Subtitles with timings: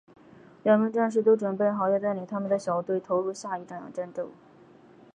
[0.63, 4.31] 两名战士都准备好要带领他们的小队投入下一场战斗。